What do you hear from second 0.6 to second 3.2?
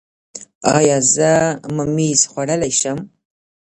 ایا زه ممیز خوړلی شم؟